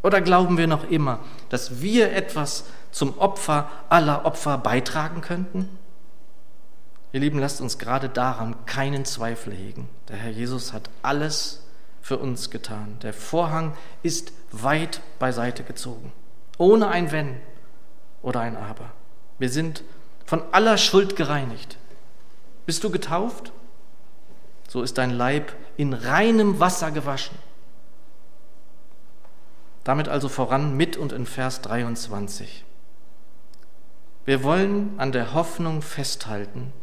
Oder 0.02 0.20
glauben 0.20 0.56
wir 0.56 0.66
noch 0.66 0.88
immer, 0.90 1.20
dass 1.50 1.82
wir 1.82 2.12
etwas 2.12 2.64
zum 2.90 3.18
Opfer 3.18 3.70
aller 3.88 4.24
Opfer 4.24 4.56
beitragen 4.56 5.20
könnten? 5.20 5.68
Ihr 7.12 7.20
Lieben, 7.20 7.38
lasst 7.38 7.60
uns 7.60 7.78
gerade 7.78 8.08
daran 8.08 8.54
keinen 8.66 9.04
Zweifel 9.04 9.54
hegen. 9.54 9.88
Der 10.08 10.16
Herr 10.16 10.30
Jesus 10.30 10.72
hat 10.72 10.90
alles 11.02 11.62
für 12.02 12.18
uns 12.18 12.50
getan. 12.50 12.98
Der 13.02 13.14
Vorhang 13.14 13.74
ist 14.02 14.32
weit 14.52 15.00
beiseite 15.18 15.62
gezogen, 15.62 16.12
ohne 16.58 16.88
ein 16.88 17.10
Wenn 17.12 17.36
oder 18.22 18.40
ein 18.40 18.56
Aber. 18.56 18.92
Wir 19.38 19.48
sind 19.48 19.82
von 20.26 20.42
aller 20.52 20.76
Schuld 20.76 21.16
gereinigt. 21.16 21.78
Bist 22.66 22.84
du 22.84 22.90
getauft? 22.90 23.52
So 24.68 24.82
ist 24.82 24.98
dein 24.98 25.10
Leib 25.10 25.54
in 25.78 25.94
reinem 25.94 26.60
Wasser 26.60 26.90
gewaschen. 26.90 27.38
Damit 29.84 30.08
also 30.08 30.28
voran 30.28 30.76
mit 30.76 30.98
und 30.98 31.12
in 31.12 31.24
Vers 31.24 31.62
23. 31.62 32.66
Wir 34.26 34.42
wollen 34.42 34.92
an 34.98 35.12
der 35.12 35.32
Hoffnung 35.32 35.80
festhalten, 35.80 36.74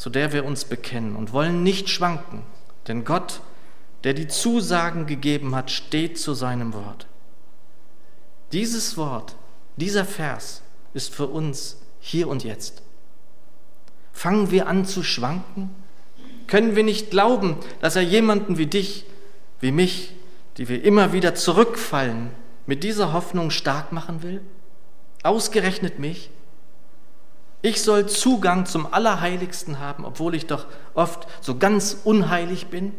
zu 0.00 0.08
der 0.08 0.32
wir 0.32 0.46
uns 0.46 0.64
bekennen 0.64 1.14
und 1.14 1.34
wollen 1.34 1.62
nicht 1.62 1.90
schwanken, 1.90 2.42
denn 2.88 3.04
Gott, 3.04 3.42
der 4.02 4.14
die 4.14 4.28
Zusagen 4.28 5.04
gegeben 5.04 5.54
hat, 5.54 5.70
steht 5.70 6.18
zu 6.18 6.32
seinem 6.32 6.72
Wort. 6.72 7.06
Dieses 8.52 8.96
Wort, 8.96 9.36
dieser 9.76 10.06
Vers 10.06 10.62
ist 10.94 11.14
für 11.14 11.26
uns 11.26 11.82
hier 12.00 12.28
und 12.28 12.44
jetzt. 12.44 12.80
Fangen 14.14 14.50
wir 14.50 14.68
an 14.68 14.86
zu 14.86 15.02
schwanken? 15.02 15.68
Können 16.46 16.76
wir 16.76 16.82
nicht 16.82 17.10
glauben, 17.10 17.58
dass 17.82 17.94
er 17.94 18.00
jemanden 18.00 18.56
wie 18.56 18.68
dich, 18.68 19.04
wie 19.60 19.70
mich, 19.70 20.14
die 20.56 20.70
wir 20.70 20.82
immer 20.82 21.12
wieder 21.12 21.34
zurückfallen, 21.34 22.30
mit 22.64 22.84
dieser 22.84 23.12
Hoffnung 23.12 23.50
stark 23.50 23.92
machen 23.92 24.22
will? 24.22 24.40
Ausgerechnet 25.22 25.98
mich? 25.98 26.30
Ich 27.62 27.82
soll 27.82 28.06
Zugang 28.06 28.64
zum 28.66 28.92
Allerheiligsten 28.92 29.78
haben, 29.80 30.04
obwohl 30.04 30.34
ich 30.34 30.46
doch 30.46 30.66
oft 30.94 31.26
so 31.40 31.56
ganz 31.56 31.98
unheilig 32.04 32.68
bin, 32.68 32.92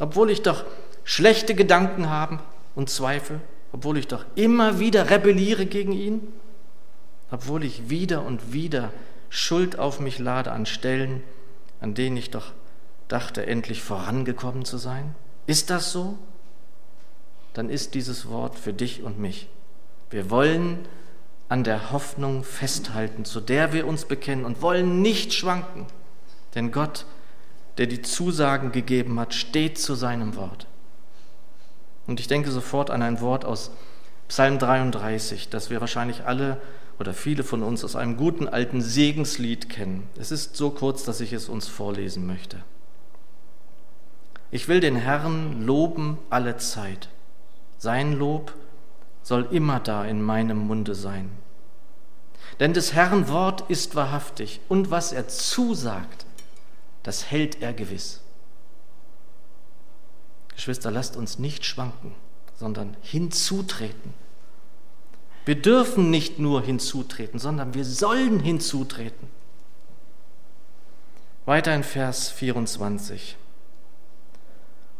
obwohl 0.00 0.30
ich 0.30 0.42
doch 0.42 0.64
schlechte 1.04 1.54
Gedanken 1.54 2.08
habe 2.08 2.40
und 2.74 2.88
Zweifel, 2.88 3.40
obwohl 3.72 3.98
ich 3.98 4.08
doch 4.08 4.24
immer 4.36 4.78
wieder 4.78 5.10
rebelliere 5.10 5.66
gegen 5.66 5.92
ihn, 5.92 6.32
obwohl 7.30 7.62
ich 7.62 7.90
wieder 7.90 8.24
und 8.24 8.52
wieder 8.52 8.90
Schuld 9.28 9.78
auf 9.78 10.00
mich 10.00 10.18
lade 10.18 10.50
an 10.50 10.66
Stellen, 10.66 11.22
an 11.80 11.94
denen 11.94 12.16
ich 12.16 12.30
doch 12.30 12.52
dachte, 13.08 13.46
endlich 13.46 13.82
vorangekommen 13.82 14.64
zu 14.64 14.78
sein? 14.78 15.14
Ist 15.46 15.70
das 15.70 15.92
so? 15.92 16.18
Dann 17.52 17.68
ist 17.68 17.94
dieses 17.94 18.28
Wort 18.28 18.58
für 18.58 18.72
dich 18.72 19.02
und 19.02 19.18
mich. 19.18 19.48
Wir 20.10 20.30
wollen 20.30 20.80
an 21.50 21.64
der 21.64 21.90
Hoffnung 21.90 22.44
festhalten, 22.44 23.24
zu 23.24 23.40
der 23.40 23.72
wir 23.72 23.86
uns 23.86 24.04
bekennen 24.04 24.44
und 24.44 24.62
wollen 24.62 25.02
nicht 25.02 25.34
schwanken, 25.34 25.86
denn 26.54 26.70
Gott, 26.70 27.06
der 27.76 27.86
die 27.86 28.02
Zusagen 28.02 28.70
gegeben 28.70 29.18
hat, 29.18 29.34
steht 29.34 29.76
zu 29.76 29.94
seinem 29.96 30.36
Wort. 30.36 30.68
Und 32.06 32.20
ich 32.20 32.28
denke 32.28 32.52
sofort 32.52 32.90
an 32.90 33.02
ein 33.02 33.20
Wort 33.20 33.44
aus 33.44 33.72
Psalm 34.28 34.60
33, 34.60 35.48
das 35.48 35.70
wir 35.70 35.80
wahrscheinlich 35.80 36.24
alle 36.24 36.60
oder 37.00 37.12
viele 37.12 37.42
von 37.42 37.64
uns 37.64 37.82
aus 37.82 37.96
einem 37.96 38.16
guten 38.16 38.46
alten 38.46 38.80
Segenslied 38.80 39.68
kennen. 39.68 40.08
Es 40.18 40.30
ist 40.30 40.56
so 40.56 40.70
kurz, 40.70 41.02
dass 41.02 41.20
ich 41.20 41.32
es 41.32 41.48
uns 41.48 41.66
vorlesen 41.66 42.28
möchte. 42.28 42.62
Ich 44.52 44.68
will 44.68 44.78
den 44.78 44.96
Herrn 44.96 45.66
loben 45.66 46.18
alle 46.30 46.58
Zeit. 46.58 47.08
Sein 47.78 48.12
Lob 48.12 48.54
soll 49.22 49.48
immer 49.50 49.80
da 49.80 50.04
in 50.04 50.22
meinem 50.22 50.58
Munde 50.58 50.94
sein. 50.94 51.30
Denn 52.58 52.72
des 52.74 52.92
Herrn 52.94 53.28
Wort 53.28 53.70
ist 53.70 53.94
wahrhaftig 53.94 54.60
und 54.68 54.90
was 54.90 55.12
er 55.12 55.28
zusagt, 55.28 56.26
das 57.02 57.30
hält 57.30 57.62
er 57.62 57.72
gewiss. 57.72 58.20
Geschwister, 60.54 60.90
lasst 60.90 61.16
uns 61.16 61.38
nicht 61.38 61.64
schwanken, 61.64 62.14
sondern 62.56 62.96
hinzutreten 63.00 64.12
wir 65.44 65.60
dürfen 65.60 66.10
nicht 66.10 66.38
nur 66.38 66.62
hinzutreten, 66.62 67.38
sondern 67.38 67.74
wir 67.74 67.84
sollen 67.84 68.40
hinzutreten. 68.40 69.28
Weiter 71.46 71.74
in 71.74 71.82
Vers 71.82 72.28
24. 72.30 73.36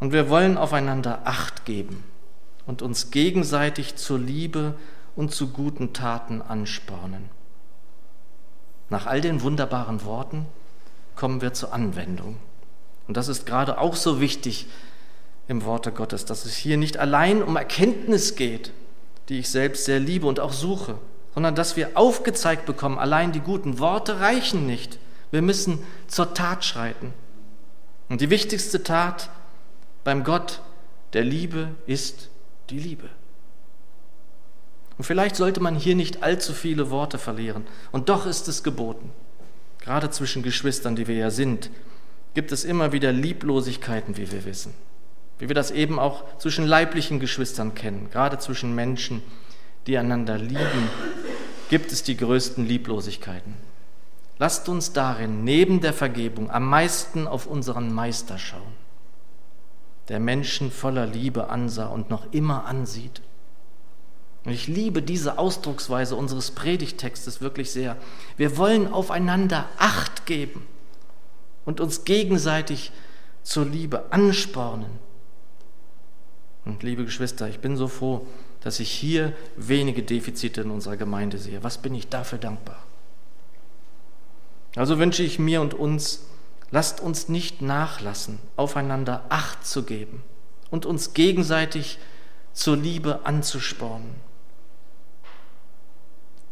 Und 0.00 0.12
wir 0.12 0.30
wollen 0.30 0.56
aufeinander 0.56 1.20
Acht 1.24 1.66
geben 1.66 2.02
und 2.70 2.82
uns 2.82 3.10
gegenseitig 3.10 3.96
zur 3.96 4.20
Liebe 4.20 4.76
und 5.16 5.34
zu 5.34 5.48
guten 5.48 5.92
Taten 5.92 6.40
anspornen. 6.40 7.28
Nach 8.90 9.06
all 9.06 9.20
den 9.20 9.42
wunderbaren 9.42 10.04
Worten 10.04 10.46
kommen 11.16 11.40
wir 11.40 11.52
zur 11.52 11.72
Anwendung. 11.72 12.36
Und 13.08 13.16
das 13.16 13.26
ist 13.26 13.44
gerade 13.44 13.78
auch 13.78 13.96
so 13.96 14.20
wichtig 14.20 14.68
im 15.48 15.64
Worte 15.64 15.90
Gottes, 15.90 16.26
dass 16.26 16.44
es 16.44 16.54
hier 16.54 16.76
nicht 16.76 16.96
allein 16.96 17.42
um 17.42 17.56
Erkenntnis 17.56 18.36
geht, 18.36 18.70
die 19.28 19.40
ich 19.40 19.50
selbst 19.50 19.84
sehr 19.84 19.98
liebe 19.98 20.28
und 20.28 20.38
auch 20.38 20.52
suche, 20.52 20.96
sondern 21.34 21.56
dass 21.56 21.76
wir 21.76 21.90
aufgezeigt 21.94 22.66
bekommen, 22.66 23.00
allein 23.00 23.32
die 23.32 23.40
guten 23.40 23.80
Worte 23.80 24.20
reichen 24.20 24.66
nicht. 24.66 25.00
Wir 25.32 25.42
müssen 25.42 25.80
zur 26.06 26.34
Tat 26.34 26.64
schreiten. 26.64 27.12
Und 28.08 28.20
die 28.20 28.30
wichtigste 28.30 28.84
Tat 28.84 29.28
beim 30.04 30.22
Gott 30.22 30.60
der 31.14 31.24
Liebe 31.24 31.70
ist 31.86 32.29
die 32.70 32.78
Liebe. 32.78 33.08
Und 34.98 35.04
vielleicht 35.04 35.36
sollte 35.36 35.60
man 35.60 35.76
hier 35.76 35.94
nicht 35.94 36.22
allzu 36.22 36.52
viele 36.52 36.90
Worte 36.90 37.18
verlieren. 37.18 37.66
Und 37.90 38.08
doch 38.08 38.26
ist 38.26 38.48
es 38.48 38.62
geboten. 38.62 39.10
Gerade 39.78 40.10
zwischen 40.10 40.42
Geschwistern, 40.42 40.94
die 40.94 41.06
wir 41.06 41.16
ja 41.16 41.30
sind, 41.30 41.70
gibt 42.34 42.52
es 42.52 42.64
immer 42.64 42.92
wieder 42.92 43.12
Lieblosigkeiten, 43.12 44.16
wie 44.16 44.30
wir 44.30 44.44
wissen 44.44 44.74
wie 45.40 45.48
wir 45.48 45.54
das 45.54 45.70
eben 45.70 45.98
auch 45.98 46.22
zwischen 46.38 46.66
leiblichen 46.66 47.18
Geschwistern 47.18 47.74
kennen, 47.74 48.08
gerade 48.12 48.38
zwischen 48.38 48.74
Menschen, 48.74 49.22
die 49.86 49.96
einander 49.96 50.36
lieben, 50.36 50.90
gibt 51.70 51.90
es 51.92 52.02
die 52.02 52.16
größten 52.16 52.66
Lieblosigkeiten. 52.66 53.54
Lasst 54.38 54.68
uns 54.68 54.92
darin 54.92 55.42
neben 55.42 55.80
der 55.80 55.94
Vergebung 55.94 56.50
am 56.50 56.68
meisten 56.68 57.26
auf 57.26 57.46
unseren 57.46 57.92
Meister 57.92 58.36
schauen, 58.36 58.72
der 60.10 60.20
Menschen 60.20 60.70
voller 60.70 61.06
Liebe 61.06 61.48
ansah 61.48 61.86
und 61.86 62.10
noch 62.10 62.30
immer 62.32 62.66
ansieht. 62.66 63.22
Und 64.44 64.52
ich 64.52 64.68
liebe 64.68 65.00
diese 65.00 65.38
Ausdrucksweise 65.38 66.16
unseres 66.16 66.50
Predigtextes 66.50 67.40
wirklich 67.40 67.70
sehr. 67.70 67.96
Wir 68.36 68.58
wollen 68.58 68.92
aufeinander 68.92 69.66
Acht 69.78 70.26
geben 70.26 70.66
und 71.64 71.80
uns 71.80 72.04
gegenseitig 72.04 72.92
zur 73.42 73.64
Liebe 73.64 74.12
anspornen 74.12 74.90
und 76.64 76.82
liebe 76.82 77.04
Geschwister, 77.04 77.48
ich 77.48 77.60
bin 77.60 77.76
so 77.76 77.88
froh, 77.88 78.26
dass 78.60 78.80
ich 78.80 78.90
hier 78.90 79.32
wenige 79.56 80.02
Defizite 80.02 80.60
in 80.60 80.70
unserer 80.70 80.96
Gemeinde 80.96 81.38
sehe. 81.38 81.62
Was 81.62 81.78
bin 81.78 81.94
ich 81.94 82.08
dafür 82.08 82.38
dankbar? 82.38 82.82
Also 84.76 84.98
wünsche 84.98 85.22
ich 85.22 85.38
mir 85.38 85.62
und 85.62 85.74
uns, 85.74 86.26
lasst 86.70 87.00
uns 87.00 87.28
nicht 87.28 87.62
nachlassen, 87.62 88.38
aufeinander 88.56 89.24
Acht 89.28 89.66
zu 89.66 89.82
geben 89.82 90.22
und 90.70 90.86
uns 90.86 91.14
gegenseitig 91.14 91.98
zur 92.52 92.76
Liebe 92.76 93.20
anzuspornen. 93.24 94.14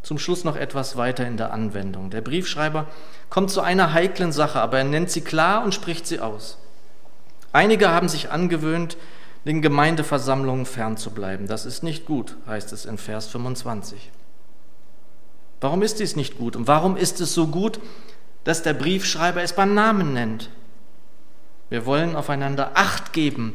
Zum 0.02 0.18
Schluss 0.18 0.44
noch 0.44 0.56
etwas 0.56 0.96
weiter 0.96 1.26
in 1.26 1.36
der 1.36 1.52
Anwendung. 1.52 2.10
Der 2.10 2.22
Briefschreiber 2.22 2.86
kommt 3.28 3.50
zu 3.50 3.60
einer 3.60 3.92
heiklen 3.92 4.32
Sache, 4.32 4.60
aber 4.60 4.78
er 4.78 4.84
nennt 4.84 5.10
sie 5.10 5.20
klar 5.20 5.62
und 5.62 5.74
spricht 5.74 6.06
sie 6.06 6.20
aus. 6.20 6.58
Einige 7.52 7.90
haben 7.90 8.08
sich 8.08 8.30
angewöhnt, 8.30 8.96
den 9.44 9.62
Gemeindeversammlungen 9.62 10.66
fernzubleiben. 10.66 11.46
Das 11.46 11.66
ist 11.66 11.82
nicht 11.82 12.06
gut, 12.06 12.36
heißt 12.46 12.72
es 12.72 12.84
in 12.84 12.98
Vers 12.98 13.26
25. 13.28 14.10
Warum 15.60 15.82
ist 15.82 16.00
dies 16.00 16.16
nicht 16.16 16.38
gut? 16.38 16.54
Und 16.54 16.68
warum 16.68 16.96
ist 16.96 17.20
es 17.20 17.34
so 17.34 17.48
gut, 17.48 17.80
dass 18.48 18.62
der 18.62 18.72
Briefschreiber 18.72 19.42
es 19.42 19.52
beim 19.52 19.74
Namen 19.74 20.14
nennt? 20.14 20.48
Wir 21.68 21.84
wollen 21.84 22.16
aufeinander 22.16 22.70
Acht 22.76 23.12
geben, 23.12 23.52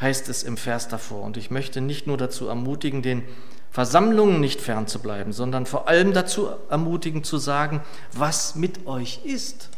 heißt 0.00 0.28
es 0.28 0.44
im 0.44 0.56
Vers 0.56 0.86
davor. 0.86 1.22
Und 1.22 1.36
ich 1.36 1.50
möchte 1.50 1.80
nicht 1.80 2.06
nur 2.06 2.16
dazu 2.16 2.46
ermutigen, 2.46 3.02
den 3.02 3.24
Versammlungen 3.72 4.38
nicht 4.38 4.60
fernzubleiben, 4.60 5.32
sondern 5.32 5.66
vor 5.66 5.88
allem 5.88 6.12
dazu 6.12 6.46
ermutigen 6.70 7.24
zu 7.24 7.38
sagen, 7.38 7.80
was 8.12 8.54
mit 8.54 8.86
euch 8.86 9.22
ist. 9.24 9.68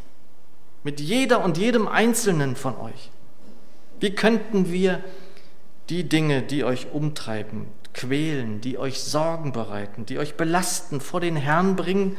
Mit 0.85 1.01
jeder 1.01 1.43
und 1.43 1.57
jedem 1.57 1.89
Einzelnen 1.89 2.55
von 2.55 2.77
euch. 2.77 3.11
Wie 4.01 4.15
könnten 4.15 4.71
wir 4.71 5.03
die 5.89 6.11
Dinge, 6.11 6.43
die 6.43 6.65
euch 6.65 6.89
umtreiben, 6.93 7.69
quälen, 7.95 8.61
die 8.61 8.77
euch 8.77 9.01
Sorgen 9.01 9.53
bereiten, 9.53 10.05
die 10.05 10.19
euch 10.19 10.35
belasten, 10.35 11.01
vor 11.01 11.21
den 11.21 11.37
Herrn 11.37 11.75
bringen, 11.75 12.19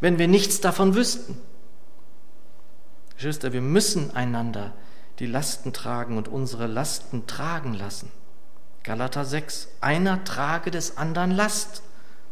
wenn 0.00 0.18
wir 0.18 0.28
nichts 0.28 0.62
davon 0.62 0.94
wüssten. 0.94 1.36
Geschwister, 3.20 3.52
wir 3.52 3.60
müssen 3.60 4.16
einander 4.16 4.72
die 5.18 5.26
Lasten 5.26 5.74
tragen 5.74 6.16
und 6.16 6.26
unsere 6.26 6.66
Lasten 6.66 7.26
tragen 7.26 7.74
lassen. 7.74 8.10
Galater 8.82 9.26
6, 9.26 9.68
einer 9.82 10.24
trage 10.24 10.70
des 10.70 10.96
anderen 10.96 11.30
Last. 11.30 11.82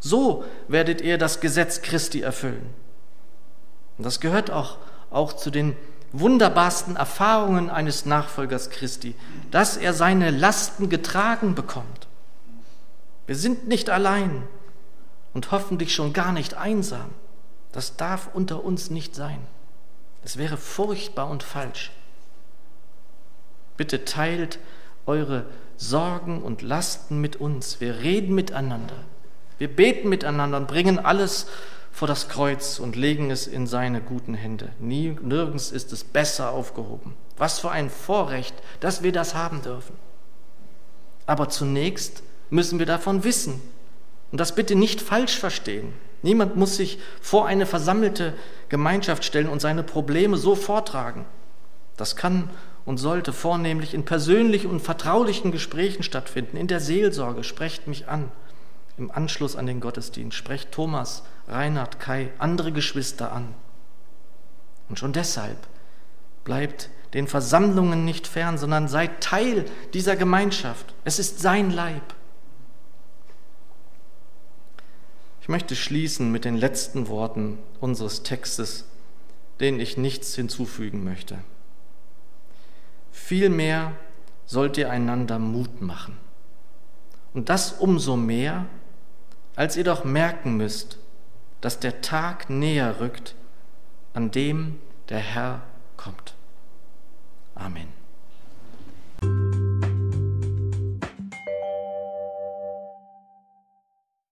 So 0.00 0.46
werdet 0.66 1.02
ihr 1.02 1.18
das 1.18 1.40
Gesetz 1.40 1.82
Christi 1.82 2.22
erfüllen. 2.22 2.70
Und 3.98 4.04
das 4.06 4.18
gehört 4.18 4.50
auch, 4.50 4.78
auch 5.10 5.34
zu 5.34 5.50
den 5.50 5.76
wunderbarsten 6.12 6.96
Erfahrungen 6.96 7.68
eines 7.68 8.06
Nachfolgers 8.06 8.70
Christi, 8.70 9.14
dass 9.50 9.76
er 9.76 9.92
seine 9.92 10.30
Lasten 10.30 10.88
getragen 10.88 11.54
bekommt. 11.54 12.06
Wir 13.26 13.36
sind 13.36 13.68
nicht 13.68 13.90
allein 13.90 14.42
und 15.34 15.50
hoffentlich 15.50 15.94
schon 15.94 16.14
gar 16.14 16.32
nicht 16.32 16.54
einsam. 16.54 17.10
Das 17.72 17.96
darf 17.96 18.30
unter 18.32 18.64
uns 18.64 18.88
nicht 18.88 19.14
sein. 19.14 19.46
Es 20.24 20.36
wäre 20.36 20.56
furchtbar 20.56 21.30
und 21.30 21.42
falsch. 21.42 21.92
Bitte 23.76 24.04
teilt 24.04 24.58
eure 25.06 25.46
Sorgen 25.76 26.42
und 26.42 26.62
Lasten 26.62 27.20
mit 27.20 27.36
uns. 27.36 27.80
Wir 27.80 27.98
reden 27.98 28.34
miteinander. 28.34 28.96
Wir 29.58 29.68
beten 29.68 30.08
miteinander 30.08 30.58
und 30.58 30.68
bringen 30.68 30.98
alles 30.98 31.46
vor 31.92 32.08
das 32.08 32.28
Kreuz 32.28 32.78
und 32.78 32.96
legen 32.96 33.30
es 33.30 33.46
in 33.46 33.66
seine 33.66 34.00
guten 34.00 34.34
Hände. 34.34 34.70
Nie, 34.78 35.16
nirgends 35.20 35.70
ist 35.70 35.92
es 35.92 36.04
besser 36.04 36.50
aufgehoben. 36.50 37.14
Was 37.36 37.60
für 37.60 37.70
ein 37.70 37.90
Vorrecht, 37.90 38.54
dass 38.80 39.02
wir 39.02 39.12
das 39.12 39.34
haben 39.34 39.62
dürfen. 39.62 39.96
Aber 41.26 41.48
zunächst 41.48 42.22
müssen 42.50 42.78
wir 42.78 42.86
davon 42.86 43.24
wissen 43.24 43.60
und 44.30 44.38
das 44.38 44.54
bitte 44.54 44.74
nicht 44.74 45.00
falsch 45.00 45.38
verstehen. 45.38 45.92
Niemand 46.22 46.56
muss 46.56 46.76
sich 46.76 46.98
vor 47.20 47.46
eine 47.46 47.66
versammelte 47.66 48.34
Gemeinschaft 48.68 49.24
stellen 49.24 49.48
und 49.48 49.60
seine 49.60 49.82
Probleme 49.82 50.36
so 50.36 50.54
vortragen. 50.54 51.24
Das 51.96 52.16
kann 52.16 52.50
und 52.84 52.96
sollte 52.96 53.32
vornehmlich 53.32 53.92
in 53.92 54.04
persönlichen 54.04 54.70
und 54.70 54.80
vertraulichen 54.80 55.52
Gesprächen 55.52 56.02
stattfinden, 56.02 56.56
in 56.56 56.68
der 56.68 56.80
Seelsorge. 56.80 57.44
Sprecht 57.44 57.86
mich 57.86 58.08
an. 58.08 58.32
Im 58.96 59.10
Anschluss 59.10 59.56
an 59.56 59.66
den 59.66 59.80
Gottesdienst 59.80 60.36
sprecht 60.36 60.72
Thomas, 60.72 61.22
Reinhard, 61.46 62.00
Kai, 62.00 62.30
andere 62.38 62.72
Geschwister 62.72 63.30
an. 63.30 63.54
Und 64.88 64.98
schon 64.98 65.12
deshalb 65.12 65.58
bleibt 66.44 66.88
den 67.14 67.26
Versammlungen 67.26 68.04
nicht 68.04 68.26
fern, 68.26 68.58
sondern 68.58 68.88
seid 68.88 69.20
Teil 69.22 69.66
dieser 69.94 70.16
Gemeinschaft. 70.16 70.94
Es 71.04 71.18
ist 71.18 71.40
sein 71.40 71.70
Leib. 71.70 72.14
Ich 75.48 75.50
möchte 75.50 75.76
schließen 75.76 76.30
mit 76.30 76.44
den 76.44 76.58
letzten 76.58 77.08
Worten 77.08 77.58
unseres 77.80 78.22
Textes, 78.22 78.84
denen 79.60 79.80
ich 79.80 79.96
nichts 79.96 80.34
hinzufügen 80.34 81.04
möchte. 81.04 81.38
Vielmehr 83.12 83.92
sollt 84.44 84.76
ihr 84.76 84.90
einander 84.90 85.38
Mut 85.38 85.80
machen. 85.80 86.18
Und 87.32 87.48
das 87.48 87.72
umso 87.72 88.14
mehr, 88.14 88.66
als 89.56 89.78
ihr 89.78 89.84
doch 89.84 90.04
merken 90.04 90.58
müsst, 90.58 90.98
dass 91.62 91.80
der 91.80 92.02
Tag 92.02 92.50
näher 92.50 93.00
rückt, 93.00 93.34
an 94.12 94.30
dem 94.30 94.78
der 95.08 95.20
Herr 95.20 95.62
kommt. 95.96 96.34
Amen. 97.54 97.97